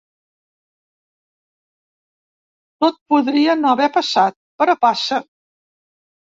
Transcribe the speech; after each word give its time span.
Tot 2.85 2.97
podria 3.13 3.57
no 3.61 3.71
haver 3.75 3.91
passat, 4.01 4.39
però 4.59 4.81
passa. 4.91 5.25